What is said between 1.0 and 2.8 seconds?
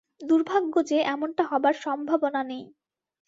এরকমটা হবার সম্ভাবনা নেই।